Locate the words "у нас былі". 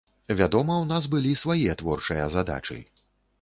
0.85-1.33